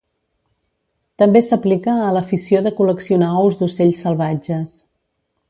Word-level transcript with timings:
També 1.21 1.43
s'aplica 1.47 1.93
a 2.07 2.07
l'afició 2.15 2.63
de 2.69 2.73
col·leccionar 2.81 3.29
ous 3.43 3.61
d'ocells 3.61 4.03
salvatges. 4.09 4.77